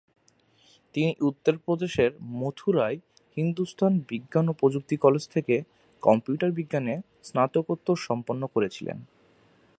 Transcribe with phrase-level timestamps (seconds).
[0.95, 2.11] তিনি উত্তরপ্রদেশের
[2.33, 2.97] মথুরায়
[3.37, 5.55] হিন্দুস্তান বিজ্ঞান ও প্রযুক্তি কলেজ থেকে
[6.03, 6.93] কম্পিউটার বিজ্ঞানে
[7.23, 8.97] স্নাতকোত্তর সম্পন্ন করেছিলেন।